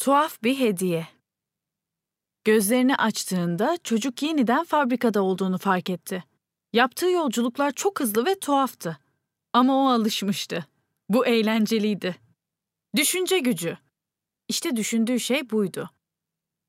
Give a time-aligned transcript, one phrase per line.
[0.00, 1.08] Tuhaf bir hediye.
[2.44, 6.24] Gözlerini açtığında çocuk yeniden fabrikada olduğunu fark etti.
[6.72, 8.98] Yaptığı yolculuklar çok hızlı ve tuhaftı.
[9.52, 10.66] Ama o alışmıştı.
[11.08, 12.16] Bu eğlenceliydi.
[12.96, 13.78] Düşünce gücü.
[14.48, 15.90] İşte düşündüğü şey buydu.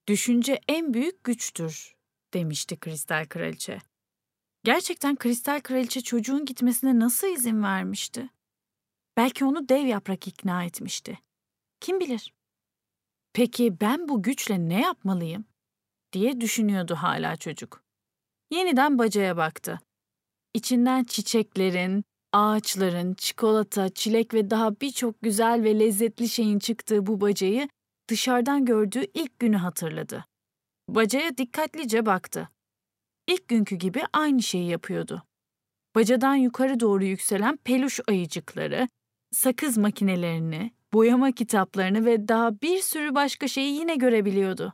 [0.07, 1.95] Düşünce en büyük güçtür,
[2.33, 3.79] demişti Kristal Kraliçe.
[4.63, 8.29] Gerçekten Kristal Kraliçe çocuğun gitmesine nasıl izin vermişti?
[9.17, 11.19] Belki onu dev yaprak ikna etmişti.
[11.79, 12.33] Kim bilir?
[13.33, 15.45] Peki ben bu güçle ne yapmalıyım?
[16.13, 17.83] diye düşünüyordu hala çocuk.
[18.51, 19.79] Yeniden bacaya baktı.
[20.53, 27.69] İçinden çiçeklerin, ağaçların, çikolata, çilek ve daha birçok güzel ve lezzetli şeyin çıktığı bu bacayı
[28.09, 30.25] dışarıdan gördüğü ilk günü hatırladı.
[30.89, 32.49] Bacaya dikkatlice baktı.
[33.27, 35.23] İlk günkü gibi aynı şeyi yapıyordu.
[35.95, 38.87] Bacadan yukarı doğru yükselen peluş ayıcıkları,
[39.31, 44.73] sakız makinelerini, boyama kitaplarını ve daha bir sürü başka şeyi yine görebiliyordu.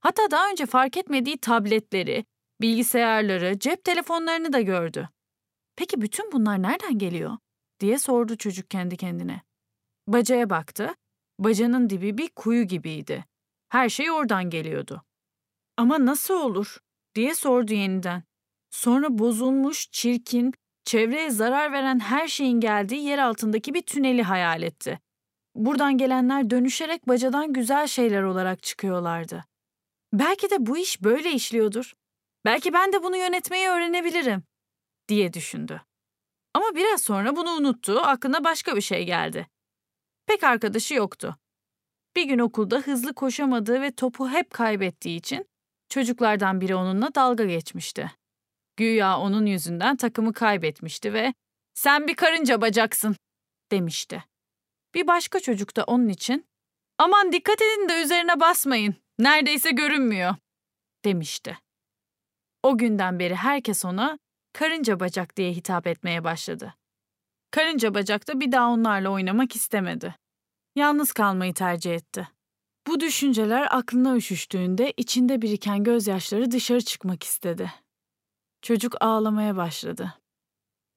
[0.00, 2.24] Hatta daha önce fark etmediği tabletleri,
[2.60, 5.08] bilgisayarları, cep telefonlarını da gördü.
[5.76, 7.38] Peki bütün bunlar nereden geliyor?
[7.80, 9.42] diye sordu çocuk kendi kendine.
[10.06, 10.94] Bacaya baktı.
[11.38, 13.24] Bacanın dibi bir kuyu gibiydi.
[13.68, 15.02] Her şey oradan geliyordu.
[15.76, 16.78] Ama nasıl olur?
[17.14, 18.22] diye sordu yeniden.
[18.70, 25.00] Sonra bozulmuş, çirkin, çevreye zarar veren her şeyin geldiği yer altındaki bir tüneli hayal etti.
[25.54, 29.44] Buradan gelenler dönüşerek bacadan güzel şeyler olarak çıkıyorlardı.
[30.12, 31.94] Belki de bu iş böyle işliyordur.
[32.44, 34.42] Belki ben de bunu yönetmeyi öğrenebilirim
[35.08, 35.82] diye düşündü.
[36.54, 39.46] Ama biraz sonra bunu unuttu, aklına başka bir şey geldi.
[40.26, 41.36] Pek arkadaşı yoktu.
[42.16, 45.46] Bir gün okulda hızlı koşamadığı ve topu hep kaybettiği için
[45.88, 48.12] çocuklardan biri onunla dalga geçmişti.
[48.76, 51.34] Güya onun yüzünden takımı kaybetmişti ve
[51.74, 53.16] "Sen bir karınca bacaksın."
[53.72, 54.24] demişti.
[54.94, 56.46] Bir başka çocuk da onun için
[56.98, 58.94] "Aman dikkat edin de üzerine basmayın.
[59.18, 60.34] Neredeyse görünmüyor."
[61.04, 61.58] demişti.
[62.62, 64.18] O günden beri herkes ona
[64.52, 66.74] karınca bacak diye hitap etmeye başladı.
[67.50, 70.14] Karınca bacak da bir daha onlarla oynamak istemedi.
[70.76, 72.28] Yalnız kalmayı tercih etti.
[72.86, 77.72] Bu düşünceler aklına üşüştüğünde içinde biriken gözyaşları dışarı çıkmak istedi.
[78.62, 80.14] Çocuk ağlamaya başladı.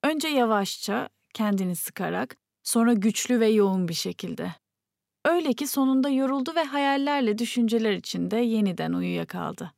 [0.04, 4.56] Önce yavaşça, kendini sıkarak, sonra güçlü ve yoğun bir şekilde.
[5.26, 9.74] Öyle ki sonunda yoruldu ve hayallerle düşünceler içinde yeniden uyuyakaldı.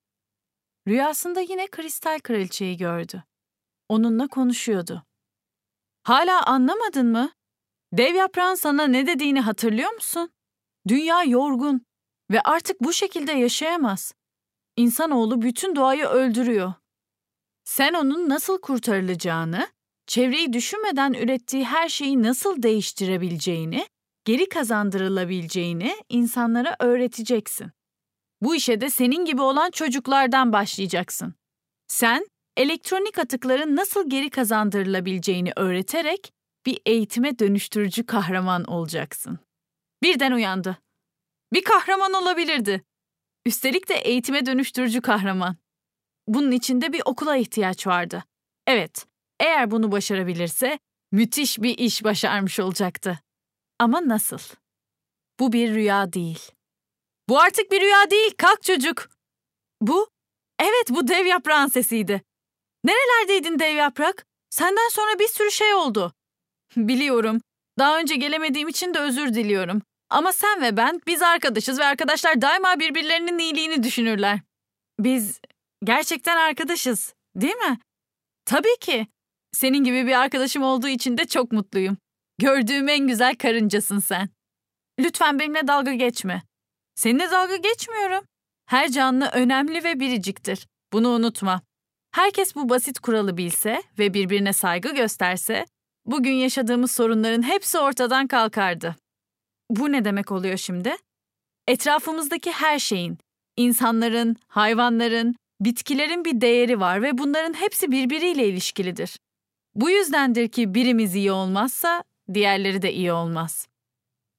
[0.87, 3.23] Rüyasında yine kristal kraliçeyi gördü.
[3.89, 5.03] Onunla konuşuyordu.
[6.03, 7.31] Hala anlamadın mı?
[7.93, 10.29] Dev yaprağın sana ne dediğini hatırlıyor musun?
[10.87, 11.85] Dünya yorgun
[12.31, 14.13] ve artık bu şekilde yaşayamaz.
[14.75, 16.73] İnsanoğlu bütün doğayı öldürüyor.
[17.63, 19.67] Sen onun nasıl kurtarılacağını,
[20.09, 23.87] çevreyi düşünmeden ürettiği her şeyi nasıl değiştirebileceğini,
[24.25, 27.71] geri kazandırılabileceğini insanlara öğreteceksin.
[28.41, 31.33] Bu işe de senin gibi olan çocuklardan başlayacaksın.
[31.87, 32.27] Sen
[32.57, 36.33] elektronik atıkların nasıl geri kazandırılabileceğini öğreterek
[36.65, 39.39] bir eğitime dönüştürücü kahraman olacaksın.
[40.03, 40.77] Birden uyandı.
[41.53, 42.83] Bir kahraman olabilirdi.
[43.45, 45.55] Üstelik de eğitime dönüştürücü kahraman.
[46.27, 48.23] Bunun için de bir okula ihtiyaç vardı.
[48.67, 49.08] Evet,
[49.39, 50.79] eğer bunu başarabilirse
[51.11, 53.19] müthiş bir iş başarmış olacaktı.
[53.79, 54.39] Ama nasıl?
[55.39, 56.51] Bu bir rüya değil.
[57.29, 59.09] Bu artık bir rüya değil, kalk çocuk.
[59.81, 60.09] Bu,
[60.59, 62.21] evet bu dev yaprağın sesiydi.
[62.83, 64.25] Nerelerdeydin dev yaprak?
[64.49, 66.13] Senden sonra bir sürü şey oldu.
[66.75, 67.41] Biliyorum.
[67.79, 69.81] Daha önce gelemediğim için de özür diliyorum.
[70.09, 74.39] Ama sen ve ben biz arkadaşız ve arkadaşlar daima birbirlerinin iyiliğini düşünürler.
[74.99, 75.39] Biz
[75.83, 77.79] gerçekten arkadaşız, değil mi?
[78.45, 79.07] Tabii ki.
[79.51, 81.97] Senin gibi bir arkadaşım olduğu için de çok mutluyum.
[82.37, 84.29] Gördüğüm en güzel karıncasın sen.
[84.99, 86.43] Lütfen benimle dalga geçme.
[86.95, 88.25] Seninle dalga geçmiyorum.
[88.65, 90.67] Her canlı önemli ve biriciktir.
[90.93, 91.61] Bunu unutma.
[92.11, 95.65] Herkes bu basit kuralı bilse ve birbirine saygı gösterse,
[96.05, 98.95] bugün yaşadığımız sorunların hepsi ortadan kalkardı.
[99.69, 100.95] Bu ne demek oluyor şimdi?
[101.67, 103.17] Etrafımızdaki her şeyin,
[103.57, 109.17] insanların, hayvanların, bitkilerin bir değeri var ve bunların hepsi birbiriyle ilişkilidir.
[109.75, 113.67] Bu yüzdendir ki birimiz iyi olmazsa diğerleri de iyi olmaz.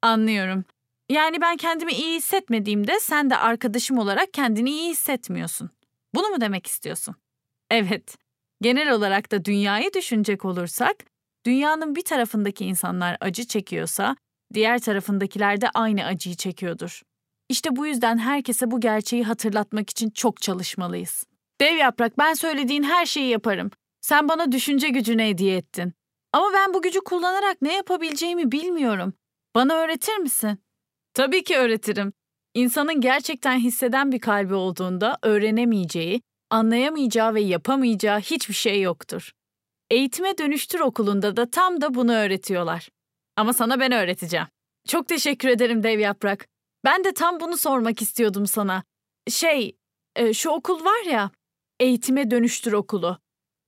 [0.02, 0.64] Anlıyorum.
[1.08, 5.70] Yani ben kendimi iyi hissetmediğimde sen de arkadaşım olarak kendini iyi hissetmiyorsun.
[6.14, 7.14] Bunu mu demek istiyorsun?
[7.70, 8.16] Evet.
[8.62, 10.96] Genel olarak da dünyayı düşünecek olursak,
[11.46, 14.16] dünyanın bir tarafındaki insanlar acı çekiyorsa,
[14.54, 17.02] diğer tarafındakiler de aynı acıyı çekiyordur.
[17.48, 21.24] İşte bu yüzden herkese bu gerçeği hatırlatmak için çok çalışmalıyız.
[21.60, 23.70] Dev yaprak ben söylediğin her şeyi yaparım.
[24.00, 25.92] Sen bana düşünce gücünü hediye ettin.
[26.32, 29.14] Ama ben bu gücü kullanarak ne yapabileceğimi bilmiyorum.
[29.54, 30.58] Bana öğretir misin?
[31.14, 32.12] Tabii ki öğretirim.
[32.54, 39.32] İnsanın gerçekten hisseden bir kalbi olduğunda öğrenemeyeceği, anlayamayacağı ve yapamayacağı hiçbir şey yoktur.
[39.90, 42.88] Eğitime Dönüştür okulunda da tam da bunu öğretiyorlar.
[43.36, 44.46] Ama sana ben öğreteceğim.
[44.88, 46.48] Çok teşekkür ederim Dev Yaprak.
[46.84, 48.82] Ben de tam bunu sormak istiyordum sana.
[49.28, 49.76] Şey,
[50.16, 51.30] e, şu okul var ya,
[51.80, 53.18] Eğitime Dönüştür okulu.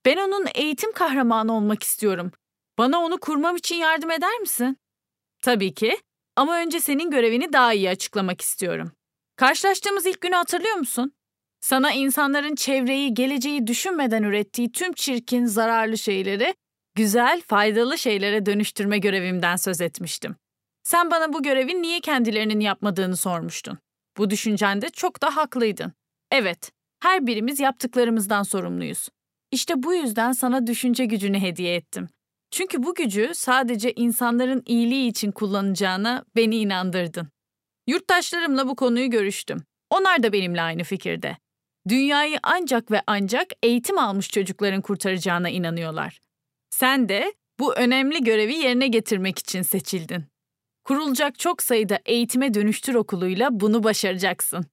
[0.04, 2.32] Ben onun eğitim kahramanı olmak istiyorum.
[2.78, 4.76] Bana onu kurmam için yardım eder misin?
[5.43, 5.99] Tabii ki.
[6.37, 8.93] Ama önce senin görevini daha iyi açıklamak istiyorum.
[9.37, 11.12] Karşılaştığımız ilk günü hatırlıyor musun?
[11.60, 16.54] Sana insanların çevreyi, geleceği düşünmeden ürettiği tüm çirkin, zararlı şeyleri
[16.94, 20.37] güzel, faydalı şeylere dönüştürme görevimden söz etmiştim.
[20.84, 23.78] Sen bana bu görevin niye kendilerinin yapmadığını sormuştun.
[24.16, 25.93] Bu düşüncende çok da haklıydın.
[26.31, 26.72] Evet,
[27.02, 29.08] her birimiz yaptıklarımızdan sorumluyuz.
[29.52, 32.08] İşte bu yüzden sana düşünce gücünü hediye ettim.
[32.50, 37.28] Çünkü bu gücü sadece insanların iyiliği için kullanacağına beni inandırdın.
[37.87, 39.62] Yurttaşlarımla bu konuyu görüştüm.
[39.90, 41.37] Onlar da benimle aynı fikirde.
[41.88, 46.20] Dünyayı ancak ve ancak eğitim almış çocukların kurtaracağına inanıyorlar.
[46.70, 50.25] Sen de bu önemli görevi yerine getirmek için seçildin.
[50.84, 54.64] Kurulacak çok sayıda eğitime dönüştür okuluyla bunu başaracaksın.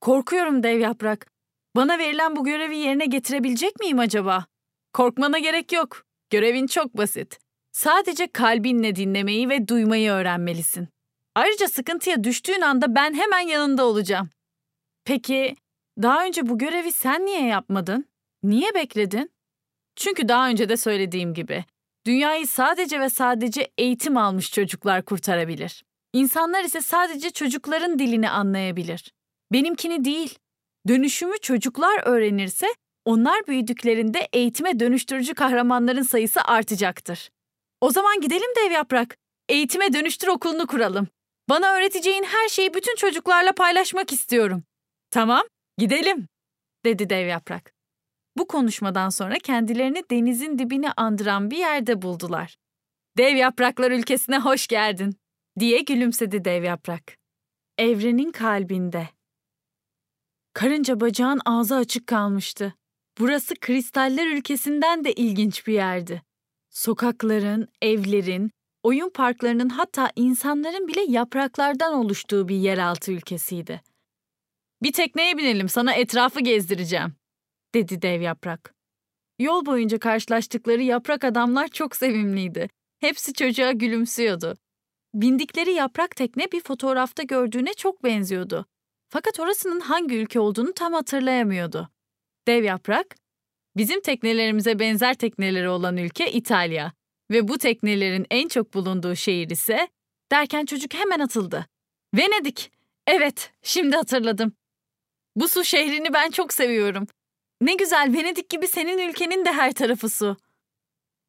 [0.00, 1.37] Korkuyorum dev yaprak.
[1.76, 4.46] Bana verilen bu görevi yerine getirebilecek miyim acaba?
[4.92, 6.04] Korkmana gerek yok.
[6.30, 7.38] Görevin çok basit.
[7.72, 10.88] Sadece kalbinle dinlemeyi ve duymayı öğrenmelisin.
[11.34, 14.30] Ayrıca sıkıntıya düştüğün anda ben hemen yanında olacağım.
[15.04, 15.56] Peki,
[16.02, 18.04] daha önce bu görevi sen niye yapmadın?
[18.42, 19.30] Niye bekledin?
[19.96, 21.64] Çünkü daha önce de söylediğim gibi,
[22.06, 25.84] dünyayı sadece ve sadece eğitim almış çocuklar kurtarabilir.
[26.12, 29.12] İnsanlar ise sadece çocukların dilini anlayabilir.
[29.52, 30.38] Benimkini değil.
[30.88, 32.66] Dönüşümü çocuklar öğrenirse
[33.04, 37.30] onlar büyüdüklerinde eğitime dönüştürücü kahramanların sayısı artacaktır.
[37.80, 39.16] O zaman gidelim dev yaprak.
[39.48, 41.08] Eğitime dönüştür okulunu kuralım.
[41.48, 44.62] Bana öğreteceğin her şeyi bütün çocuklarla paylaşmak istiyorum.
[45.10, 45.42] Tamam,
[45.78, 46.28] gidelim,
[46.84, 47.72] dedi dev yaprak.
[48.36, 52.56] Bu konuşmadan sonra kendilerini denizin dibini andıran bir yerde buldular.
[53.18, 55.16] Dev yapraklar ülkesine hoş geldin,
[55.58, 57.16] diye gülümsedi dev yaprak.
[57.78, 59.17] Evrenin kalbinde.
[60.58, 62.74] Karınca bacağın ağzı açık kalmıştı.
[63.18, 66.22] Burası kristaller ülkesinden de ilginç bir yerdi.
[66.70, 68.50] Sokakların, evlerin,
[68.82, 73.82] oyun parklarının hatta insanların bile yapraklardan oluştuğu bir yeraltı ülkesiydi.
[74.82, 77.14] Bir tekneye binelim, sana etrafı gezdireceğim,
[77.74, 78.74] dedi dev yaprak.
[79.38, 82.68] Yol boyunca karşılaştıkları yaprak adamlar çok sevimliydi.
[83.00, 84.54] Hepsi çocuğa gülümsüyordu.
[85.14, 88.66] Bindikleri yaprak tekne bir fotoğrafta gördüğüne çok benziyordu.
[89.08, 91.88] Fakat orasının hangi ülke olduğunu tam hatırlayamıyordu.
[92.48, 93.16] Dev yaprak,
[93.76, 96.92] bizim teknelerimize benzer tekneleri olan ülke İtalya
[97.30, 99.88] ve bu teknelerin en çok bulunduğu şehir ise
[100.32, 101.66] derken çocuk hemen atıldı.
[102.14, 102.72] Venedik.
[103.06, 104.52] Evet, şimdi hatırladım.
[105.36, 107.06] Bu su şehrini ben çok seviyorum.
[107.60, 110.36] Ne güzel Venedik gibi senin ülkenin de her tarafı su.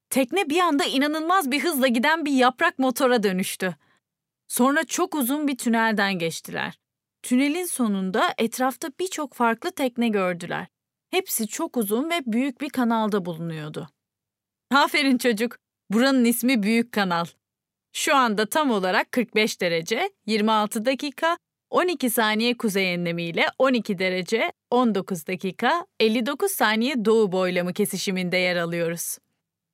[0.09, 3.75] Tekne bir anda inanılmaz bir hızla giden bir yaprak motora dönüştü.
[4.47, 6.79] Sonra çok uzun bir tünelden geçtiler.
[7.23, 10.67] Tünelin sonunda etrafta birçok farklı tekne gördüler.
[11.11, 13.89] Hepsi çok uzun ve büyük bir kanalda bulunuyordu.
[14.71, 15.57] Aferin çocuk,
[15.89, 17.25] buranın ismi Büyük Kanal.
[17.93, 21.37] Şu anda tam olarak 45 derece, 26 dakika,
[21.69, 29.17] 12 saniye kuzey enlemiyle 12 derece, 19 dakika, 59 saniye doğu boylamı kesişiminde yer alıyoruz.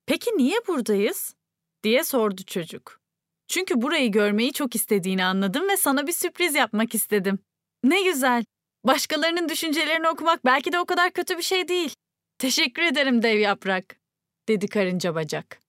[0.06, 1.34] Peki niye buradayız?
[1.82, 3.05] diye sordu çocuk.
[3.48, 7.38] Çünkü burayı görmeyi çok istediğini anladım ve sana bir sürpriz yapmak istedim.
[7.84, 8.44] Ne güzel.
[8.84, 11.94] Başkalarının düşüncelerini okumak belki de o kadar kötü bir şey değil.
[12.38, 13.96] Teşekkür ederim dev yaprak,
[14.48, 15.60] dedi karınca bacak.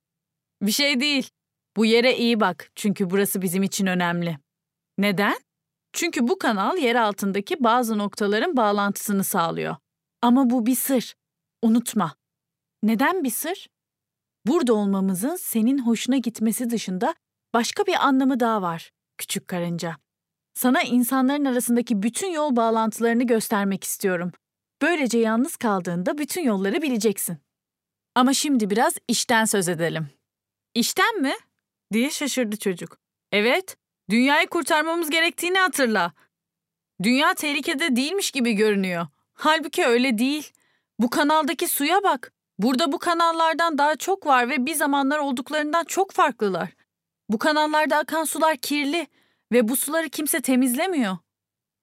[0.61, 1.29] Bir şey değil.
[1.77, 4.37] Bu yere iyi bak çünkü burası bizim için önemli.
[4.97, 5.37] Neden?
[5.93, 9.75] Çünkü bu kanal yer altındaki bazı noktaların bağlantısını sağlıyor.
[10.21, 11.15] Ama bu bir sır.
[11.61, 12.15] Unutma.
[12.83, 13.67] Neden bir sır?
[14.45, 17.15] Burada olmamızın senin hoşuna gitmesi dışında
[17.57, 19.95] başka bir anlamı daha var, küçük karınca.
[20.53, 24.31] Sana insanların arasındaki bütün yol bağlantılarını göstermek istiyorum.
[24.81, 27.37] Böylece yalnız kaldığında bütün yolları bileceksin.
[28.15, 30.07] Ama şimdi biraz işten söz edelim.
[30.73, 31.33] İşten mi?
[31.93, 32.97] diye şaşırdı çocuk.
[33.31, 33.77] Evet,
[34.09, 36.13] dünyayı kurtarmamız gerektiğini hatırla.
[37.03, 39.07] Dünya tehlikede değilmiş gibi görünüyor.
[39.33, 40.51] Halbuki öyle değil.
[40.99, 42.33] Bu kanaldaki suya bak.
[42.59, 46.76] Burada bu kanallardan daha çok var ve bir zamanlar olduklarından çok farklılar.
[47.29, 49.07] Bu kanallarda akan sular kirli
[49.51, 51.17] ve bu suları kimse temizlemiyor.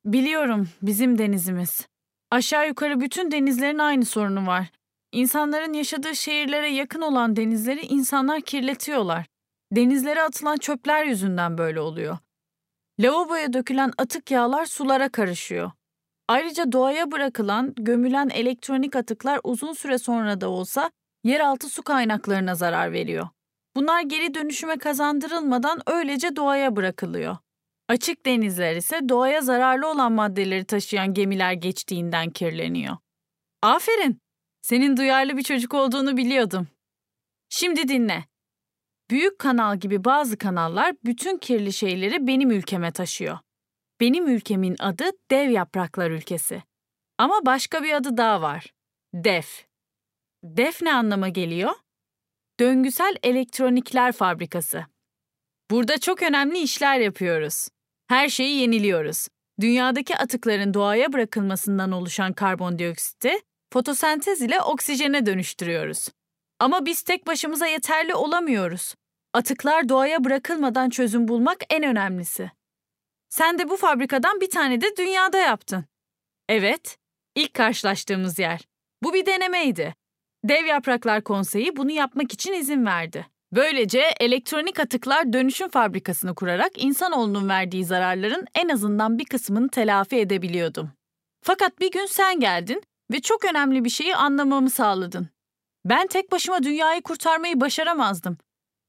[0.05, 1.87] Biliyorum, bizim denizimiz.
[2.31, 4.71] Aşağı yukarı bütün denizlerin aynı sorunu var.
[5.13, 9.27] İnsanların yaşadığı şehirlere yakın olan denizleri insanlar kirletiyorlar.
[9.73, 12.19] Denizlere atılan çöpler yüzünden böyle oluyor.
[13.01, 15.71] Lavaboya dökülen atık yağlar sulara karışıyor.
[16.29, 20.91] Ayrıca doğaya bırakılan, gömülen elektronik atıklar uzun süre sonra da olsa
[21.25, 23.29] yeraltı su kaynaklarına zarar veriyor.
[23.77, 27.37] Bunlar geri dönüşüme kazandırılmadan öylece doğaya bırakılıyor.
[27.89, 32.97] Açık denizler ise doğaya zararlı olan maddeleri taşıyan gemiler geçtiğinden kirleniyor.
[33.63, 34.21] Aferin.
[34.63, 36.69] Senin duyarlı bir çocuk olduğunu biliyordum.
[37.49, 38.25] Şimdi dinle.
[39.11, 43.39] Büyük kanal gibi bazı kanallar bütün kirli şeyleri benim ülkeme taşıyor.
[44.01, 46.63] Benim ülkemin adı Dev Yapraklar Ülkesi.
[47.19, 48.75] Ama başka bir adı daha var.
[49.15, 49.67] DEF.
[50.45, 51.73] DEF ne anlama geliyor?
[52.61, 54.85] Döngüsel Elektronikler Fabrikası.
[55.71, 57.69] Burada çok önemli işler yapıyoruz.
[58.09, 59.29] Her şeyi yeniliyoruz.
[59.61, 63.39] Dünyadaki atıkların doğaya bırakılmasından oluşan karbondioksiti
[63.73, 66.09] fotosentez ile oksijene dönüştürüyoruz.
[66.59, 68.95] Ama biz tek başımıza yeterli olamıyoruz.
[69.33, 72.51] Atıklar doğaya bırakılmadan çözüm bulmak en önemlisi.
[73.29, 75.85] Sen de bu fabrikadan bir tane de dünyada yaptın.
[76.49, 76.99] Evet,
[77.35, 78.61] ilk karşılaştığımız yer.
[79.03, 79.95] Bu bir denemeydi.
[80.45, 83.27] Dev Yapraklar Konseyi bunu yapmak için izin verdi.
[83.53, 90.91] Böylece elektronik atıklar dönüşüm fabrikasını kurarak insanoğlunun verdiği zararların en azından bir kısmını telafi edebiliyordum.
[91.43, 92.83] Fakat bir gün sen geldin
[93.13, 95.29] ve çok önemli bir şeyi anlamamı sağladın.
[95.85, 98.39] Ben tek başıma dünyayı kurtarmayı başaramazdım.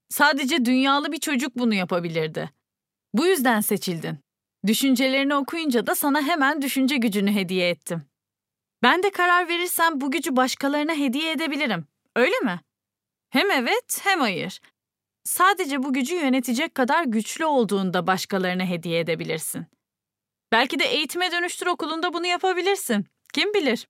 [0.09, 2.50] Sadece dünyalı bir çocuk bunu yapabilirdi.
[3.13, 4.17] Bu yüzden seçildin.
[4.67, 8.03] Düşüncelerini okuyunca da sana hemen düşünce gücünü hediye ettim.
[8.85, 11.87] Ben de karar verirsem bu gücü başkalarına hediye edebilirim.
[12.15, 12.59] Öyle mi?
[13.29, 14.61] Hem evet hem hayır.
[15.23, 19.65] Sadece bu gücü yönetecek kadar güçlü olduğunda başkalarına hediye edebilirsin.
[20.51, 23.05] Belki de eğitime dönüştür okulunda bunu yapabilirsin.
[23.33, 23.87] Kim bilir?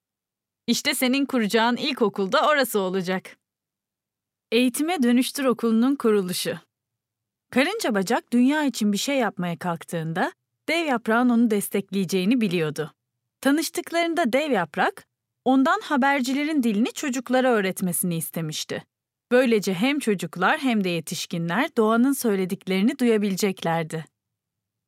[0.68, 3.38] İşte senin kuracağın ilkokulda orası olacak.
[4.52, 6.60] Eğitime Dönüştür Okulu'nun kuruluşu.
[7.52, 10.32] Karınca Bacak dünya için bir şey yapmaya kalktığında
[10.70, 12.96] Dev Yaprağın onu destekleyeceğini biliyordu.
[13.42, 15.06] Tanıştıklarında Dev Yaprak,
[15.46, 18.84] ondan habercilerin dilini çocuklara öğretmesini istemişti.
[19.32, 24.06] Böylece hem çocuklar hem de yetişkinler doğanın söylediklerini duyabileceklerdi.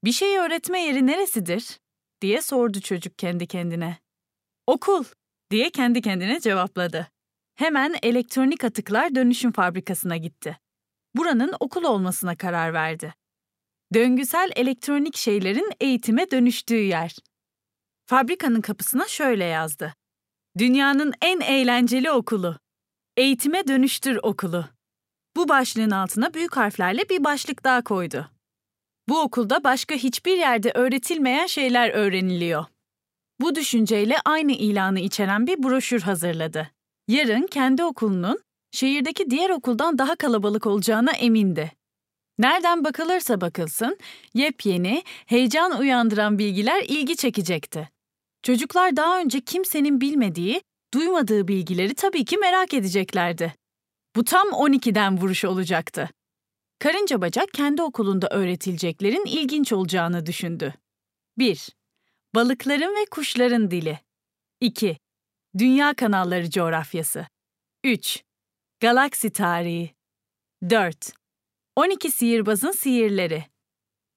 [0.04, 1.80] Bir şey öğretme yeri neresidir?
[2.22, 3.98] diye sordu çocuk kendi kendine.
[4.68, 5.04] Okul,
[5.52, 7.08] diye kendi kendine cevapladı.
[7.56, 10.58] Hemen elektronik atıklar dönüşüm fabrikasına gitti.
[11.16, 13.14] Buranın okul olmasına karar verdi.
[13.94, 17.16] Döngüsel elektronik şeylerin eğitime dönüştüğü yer.
[18.10, 19.94] Fabrikanın kapısına şöyle yazdı.
[20.58, 22.58] Dünyanın en eğlenceli okulu.
[23.18, 24.66] Eğitime Dönüştür Okulu.
[25.36, 28.30] Bu başlığın altına büyük harflerle bir başlık daha koydu.
[29.10, 32.66] Bu okulda başka hiçbir yerde öğretilmeyen şeyler öğreniliyor.
[33.42, 36.72] Bu düşünceyle aynı ilanı içeren bir broşür hazırladı.
[37.08, 38.40] Yarın kendi okulunun
[38.72, 41.72] şehirdeki diğer okuldan daha kalabalık olacağına emindi.
[42.40, 43.98] Nereden bakılırsa bakılsın,
[44.34, 47.97] yepyeni, heyecan uyandıran bilgiler ilgi çekecekti.
[48.48, 50.62] Çocuklar daha önce kimsenin bilmediği,
[50.94, 53.54] duymadığı bilgileri tabii ki merak edeceklerdi.
[54.16, 56.10] Bu tam 12'den vuruş olacaktı.
[56.80, 60.74] Karınca Bacak kendi okulunda öğretileceklerin ilginç olacağını düşündü.
[61.38, 61.70] 1.
[62.36, 64.00] Balıkların ve kuşların dili.
[64.62, 64.98] 2.
[65.58, 67.28] Dünya kanalları coğrafyası.
[67.84, 68.24] 3.
[68.80, 69.96] Galaksi tarihi.
[70.70, 71.14] 4.
[71.76, 73.46] 12 sihirbazın sihirleri.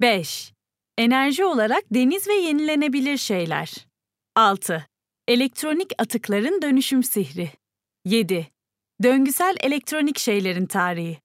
[0.00, 0.52] 5.
[0.98, 3.89] Enerji olarak deniz ve yenilenebilir şeyler.
[4.36, 4.86] 6.
[5.28, 7.50] Elektronik atıkların dönüşüm sihri.
[8.04, 8.48] 7.
[9.02, 11.18] Döngüsel elektronik şeylerin tarihi.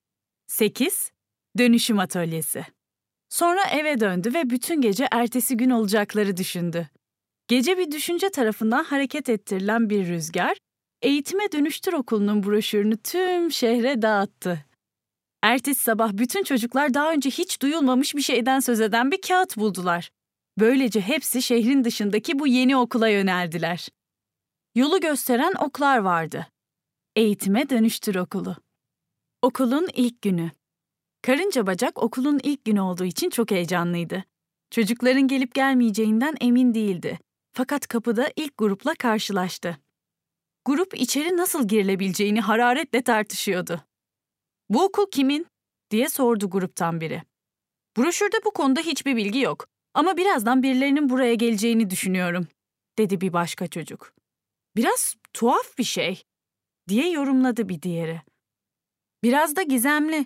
[0.48, 1.12] 8.
[1.58, 2.66] Dönüşüm atölyesi.
[3.30, 6.90] Sonra eve döndü ve bütün gece ertesi gün olacakları düşündü.
[7.48, 10.58] Gece bir düşünce tarafından hareket ettirilen bir rüzgar,
[11.02, 14.66] Eğitime Dönüştür Okulu'nun broşürünü tüm şehre dağıttı.
[15.44, 20.12] Ertesi sabah bütün çocuklar daha önce hiç duyulmamış bir şeyden söz eden bir kağıt buldular.
[20.60, 23.90] Böylece hepsi şehrin dışındaki bu yeni okula yöneldiler.
[24.76, 26.48] Yolu gösteren oklar vardı.
[27.16, 28.56] Eğitime Dönüştür Okulu.
[29.42, 30.52] Okulun ilk günü.
[31.22, 34.24] Karınca Bacak okulun ilk günü olduğu için çok heyecanlıydı.
[34.72, 37.20] Çocukların gelip gelmeyeceğinden emin değildi.
[37.54, 39.78] Fakat kapıda ilk grupla karşılaştı.
[40.66, 43.82] Grup içeri nasıl girilebileceğini hararetle tartışıyordu.
[44.70, 45.48] "Bu okul kimin?"
[45.92, 47.24] diye sordu gruptan biri.
[47.98, 52.48] "Broşürde bu konuda hiçbir bilgi yok ama birazdan birilerinin buraya geleceğini düşünüyorum."
[52.98, 54.14] dedi bir başka çocuk.
[54.76, 56.24] "Biraz tuhaf bir şey."
[56.90, 58.22] diye yorumladı bir diğeri.
[59.24, 60.26] "Biraz da gizemli.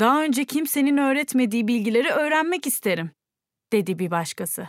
[0.00, 3.10] Daha önce kimsenin öğretmediği bilgileri öğrenmek isterim."
[3.72, 4.68] dedi bir başkası.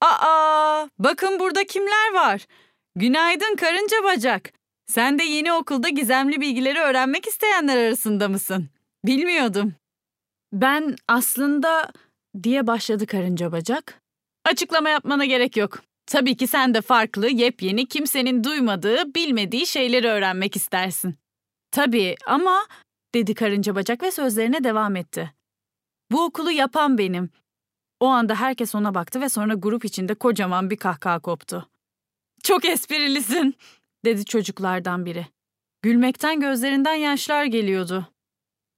[0.00, 2.46] Aa, bakın burada kimler var?
[2.96, 4.52] Günaydın karınca bacak.
[4.86, 8.70] Sen de yeni okulda gizemli bilgileri öğrenmek isteyenler arasında mısın?
[9.04, 9.74] Bilmiyordum.
[10.52, 11.92] Ben aslında
[12.42, 14.02] diye başladı karınca bacak.
[14.44, 15.82] Açıklama yapmana gerek yok.
[16.06, 21.16] Tabii ki sen de farklı, yepyeni, kimsenin duymadığı, bilmediği şeyleri öğrenmek istersin.
[21.70, 22.66] Tabii ama
[23.14, 25.32] dedi karınca bacak ve sözlerine devam etti.
[26.12, 27.30] Bu okulu yapan benim.
[28.00, 31.68] O anda herkes ona baktı ve sonra grup içinde kocaman bir kahkaha koptu.
[32.42, 33.54] Çok esprilisin,
[34.04, 35.26] dedi çocuklardan biri.
[35.82, 38.06] Gülmekten gözlerinden yaşlar geliyordu.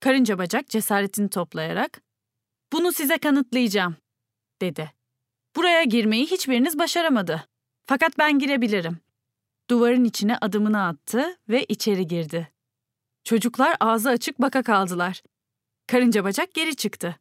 [0.00, 2.02] Karınca bacak cesaretini toplayarak,
[2.72, 3.96] "Bunu size kanıtlayacağım."
[4.60, 4.92] dedi.
[5.56, 7.48] "Buraya girmeyi hiçbiriniz başaramadı.
[7.86, 8.98] Fakat ben girebilirim."
[9.70, 12.52] Duvarın içine adımını attı ve içeri girdi.
[13.24, 15.22] Çocuklar ağzı açık baka kaldılar.
[15.86, 17.16] Karınca bacak geri çıktı.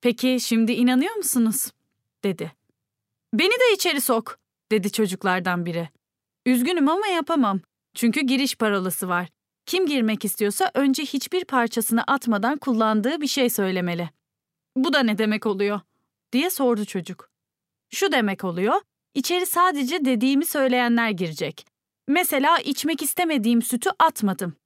[0.00, 1.72] "Peki şimdi inanıyor musunuz?"
[2.24, 2.52] dedi.
[3.34, 4.38] "Beni de içeri sok."
[4.72, 5.88] dedi çocuklardan biri.
[6.46, 7.60] "Üzgünüm ama yapamam.
[7.94, 9.28] Çünkü giriş parolası var.
[9.66, 14.10] Kim girmek istiyorsa önce hiçbir parçasını atmadan kullandığı bir şey söylemeli.
[14.78, 15.80] Bu da ne demek oluyor?
[16.32, 17.30] diye sordu çocuk.
[17.90, 18.80] Şu demek oluyor,
[19.14, 21.66] içeri sadece dediğimi söyleyenler girecek.
[22.08, 24.56] Mesela içmek istemediğim sütü atmadım.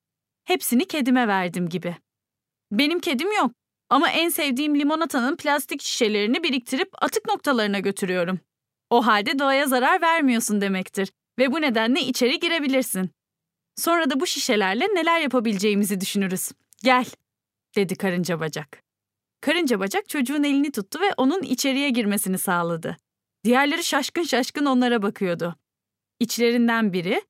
[0.45, 1.97] Hepsini kedime verdim gibi.
[2.73, 3.53] Benim kedim yok
[3.91, 8.41] ama en sevdiğim limonatanın plastik şişelerini biriktirip atık noktalarına götürüyorum.
[8.91, 13.11] O halde doğaya zarar vermiyorsun demektir ve bu nedenle içeri girebilirsin.
[13.77, 16.51] Sonra da bu şişelerle neler yapabileceğimizi düşünürüz.
[16.83, 17.07] Gel,
[17.77, 18.92] dedi karınca bacak.
[19.43, 22.97] Karınca bacak çocuğun elini tuttu ve onun içeriye girmesini sağladı.
[23.45, 25.57] Diğerleri şaşkın şaşkın onlara bakıyordu.
[26.21, 27.23] İçlerinden biri,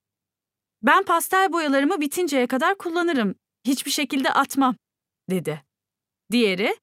[0.83, 3.35] ben pastel boyalarımı bitinceye kadar kullanırım,
[3.67, 4.77] hiçbir şekilde atmam,
[5.31, 5.63] dedi.
[6.33, 6.77] Diğeri,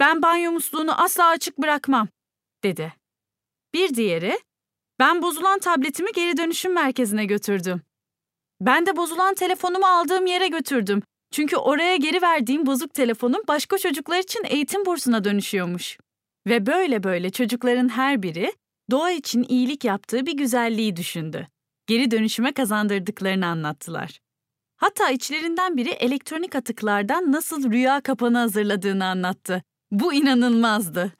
[0.00, 2.08] ben banyo musluğunu asla açık bırakmam,
[2.64, 2.94] dedi.
[3.74, 4.40] Bir diğeri,
[4.98, 7.82] ben bozulan tabletimi geri dönüşüm merkezine götürdüm.
[8.60, 11.02] Ben de bozulan telefonumu aldığım yere götürdüm.
[11.30, 15.98] Çünkü oraya geri verdiğim bozuk telefonum başka çocuklar için eğitim bursuna dönüşüyormuş.
[16.46, 18.52] Ve böyle böyle çocukların her biri
[18.90, 21.48] doğa için iyilik yaptığı bir güzelliği düşündü.
[21.86, 24.20] Geri dönüşüme kazandırdıklarını anlattılar.
[24.76, 29.62] Hatta içlerinden biri elektronik atıklardan nasıl rüya kapanı hazırladığını anlattı.
[29.90, 31.12] Bu inanılmazdı.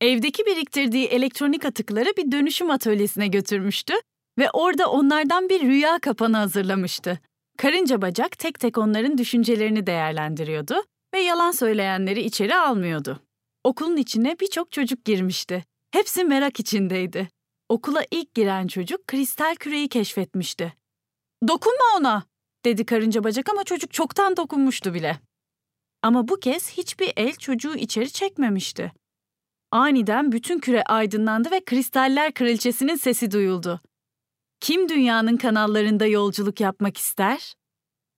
[0.00, 3.94] Evdeki biriktirdiği elektronik atıkları bir dönüşüm atölyesine götürmüştü
[4.38, 7.20] ve orada onlardan bir rüya kapanı hazırlamıştı.
[7.62, 10.74] Karınca bacak tek tek onların düşüncelerini değerlendiriyordu
[11.14, 13.20] ve yalan söyleyenleri içeri almıyordu.
[13.64, 15.64] Okulun içine birçok çocuk girmişti.
[15.90, 17.28] Hepsi merak içindeydi.
[17.68, 20.74] Okula ilk giren çocuk kristal küreyi keşfetmişti.
[21.48, 22.24] "Dokunma ona!"
[22.64, 25.20] dedi karınca bacak ama çocuk çoktan dokunmuştu bile.
[26.02, 28.92] Ama bu kez hiçbir el çocuğu içeri çekmemişti.
[29.70, 33.80] Aniden bütün küre aydınlandı ve kristaller kraliçesinin sesi duyuldu.
[34.62, 37.54] Kim dünyanın kanallarında yolculuk yapmak ister?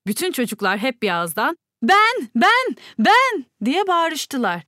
[0.06, 4.62] Bütün çocuklar hep bir ağızdan ben, ben, ben diye bağırıştılar.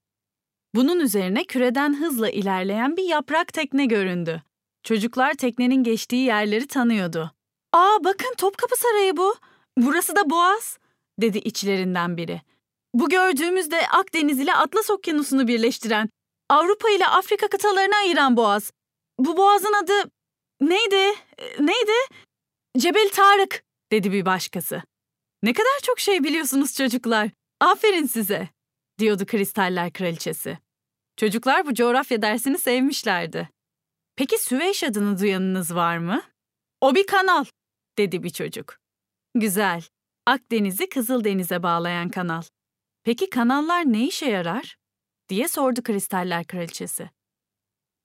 [0.74, 4.42] Bunun üzerine küreden hızla ilerleyen bir yaprak tekne göründü.
[4.82, 7.32] Çocuklar teknenin geçtiği yerleri tanıyordu.
[7.72, 9.34] Aa bakın Topkapı Sarayı bu.
[9.78, 10.78] Burası da Boğaz,
[11.20, 12.40] dedi içlerinden biri.
[12.94, 16.08] Bu gördüğümüz de Akdeniz ile Atlas Okyanusu'nu birleştiren,
[16.50, 18.72] Avrupa ile Afrika kıtalarını ayıran boğaz.
[19.18, 20.10] Bu boğazın adı
[20.60, 21.25] Neydi?
[21.38, 22.14] Neydi?
[22.78, 24.82] Cebel Tarık, dedi bir başkası.
[25.42, 27.30] Ne kadar çok şey biliyorsunuz çocuklar.
[27.60, 28.48] Aferin size,
[28.98, 30.58] diyordu Kristaller Kraliçesi.
[31.16, 33.48] Çocuklar bu coğrafya dersini sevmişlerdi.
[34.16, 36.22] Peki Süveyş adını duyanınız var mı?
[36.80, 37.44] O bir kanal,
[37.98, 38.78] dedi bir çocuk.
[39.34, 39.82] Güzel.
[40.26, 42.42] Akdeniz'i Kızıldeniz'e bağlayan kanal.
[43.04, 44.76] Peki kanallar ne işe yarar?
[45.28, 47.10] diye sordu Kristaller Kraliçesi.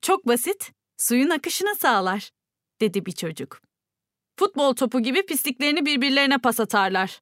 [0.02, 2.32] Çok basit, suyun akışını sağlar
[2.82, 3.62] dedi bir çocuk.
[4.40, 7.22] Futbol topu gibi pisliklerini birbirlerine pas atarlar,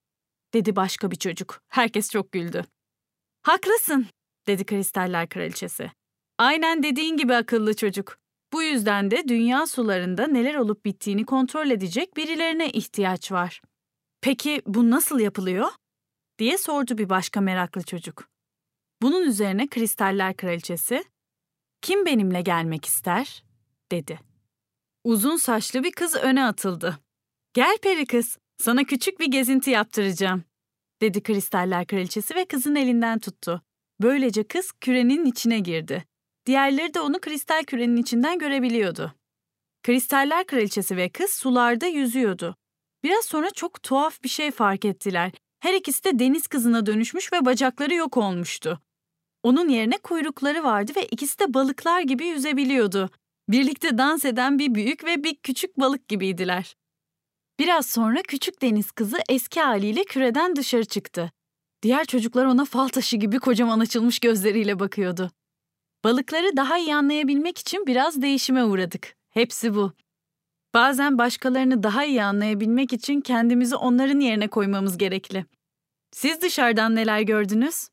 [0.54, 1.62] dedi başka bir çocuk.
[1.70, 2.66] Herkes çok güldü.
[3.42, 4.08] Haklısın,
[4.48, 5.92] dedi Kristaller Kraliçesi.
[6.38, 8.18] Aynen dediğin gibi akıllı çocuk.
[8.54, 13.62] Bu yüzden de dünya sularında neler olup bittiğini kontrol edecek birilerine ihtiyaç var.
[14.22, 15.70] Peki bu nasıl yapılıyor?
[16.40, 18.30] diye sordu bir başka meraklı çocuk.
[19.02, 21.04] Bunun üzerine Kristaller Kraliçesi,
[21.82, 23.44] "Kim benimle gelmek ister?"
[23.92, 24.29] dedi.
[25.04, 27.00] Uzun saçlı bir kız öne atıldı.
[27.54, 30.44] Gel peri kız, sana küçük bir gezinti yaptıracağım,
[31.02, 33.62] dedi Kristaller Kraliçesi ve kızın elinden tuttu.
[34.02, 36.06] Böylece kız kürenin içine girdi.
[36.46, 39.14] Diğerleri de onu kristal kürenin içinden görebiliyordu.
[39.84, 42.56] Kristaller Kraliçesi ve kız sularda yüzüyordu.
[43.04, 45.32] Biraz sonra çok tuhaf bir şey fark ettiler.
[45.60, 48.82] Her ikisi de deniz kızına dönüşmüş ve bacakları yok olmuştu.
[49.44, 53.10] Onun yerine kuyrukları vardı ve ikisi de balıklar gibi yüzebiliyordu.
[53.50, 56.76] Birlikte dans eden bir büyük ve bir küçük balık gibiydiler.
[57.60, 61.32] Biraz sonra küçük deniz kızı eski haliyle küreden dışarı çıktı.
[61.82, 65.32] Diğer çocuklar ona fal taşı gibi kocaman açılmış gözleriyle bakıyordu.
[66.04, 69.16] Balıkları daha iyi anlayabilmek için biraz değişime uğradık.
[69.30, 69.94] Hepsi bu.
[70.74, 75.46] Bazen başkalarını daha iyi anlayabilmek için kendimizi onların yerine koymamız gerekli.
[76.12, 77.88] Siz dışarıdan neler gördünüz?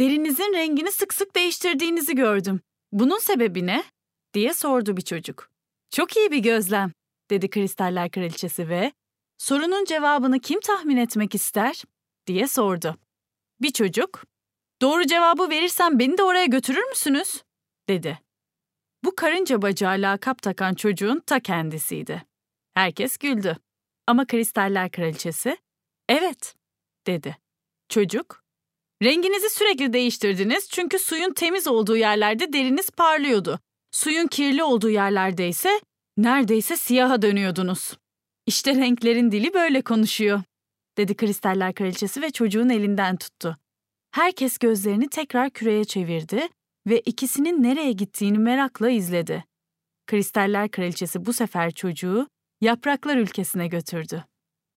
[0.00, 2.60] Derinizin rengini sık sık değiştirdiğinizi gördüm.
[2.92, 3.84] Bunun sebebi ne?
[4.34, 5.50] Diye sordu bir çocuk.
[5.90, 6.92] Çok iyi bir gözlem,
[7.30, 8.92] dedi Kristaller Kraliçesi ve
[9.38, 11.82] sorunun cevabını kim tahmin etmek ister?
[12.26, 12.96] diye sordu.
[13.60, 14.24] Bir çocuk,
[14.82, 17.42] doğru cevabı verirsem beni de oraya götürür müsünüz?
[17.88, 18.18] dedi.
[19.04, 22.24] Bu karınca bacağı lakap takan çocuğun ta kendisiydi.
[22.74, 23.56] Herkes güldü.
[24.06, 25.56] Ama Kristaller Kraliçesi,
[26.08, 26.54] evet,
[27.06, 27.36] dedi.
[27.88, 28.44] Çocuk,
[29.02, 33.60] renginizi sürekli değiştirdiniz çünkü suyun temiz olduğu yerlerde deriniz parlıyordu.
[33.94, 35.80] Suyun kirli olduğu yerlerde ise
[36.16, 37.98] neredeyse siyaha dönüyordunuz.
[38.46, 40.42] İşte renklerin dili böyle konuşuyor,
[40.98, 43.56] dedi Kristaller Kraliçesi ve çocuğun elinden tuttu.
[44.10, 46.48] Herkes gözlerini tekrar küreye çevirdi
[46.86, 49.44] ve ikisinin nereye gittiğini merakla izledi.
[50.06, 52.28] Kristaller Kraliçesi bu sefer çocuğu
[52.60, 54.24] yapraklar ülkesine götürdü.